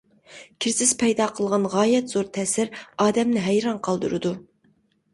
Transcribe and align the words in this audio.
كىرىزىس 0.63 0.93
پەيدا 1.03 1.27
قىلغان 1.41 1.69
غايەت 1.75 2.11
زور 2.15 2.33
تەسىر 2.41 2.75
ئادەمنى 3.07 3.47
ھەيران 3.53 3.81
قالدۇرىدۇ. 3.89 4.37